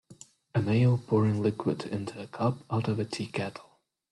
[0.55, 3.77] A male pouring liquid into a cup out of a tea kettle.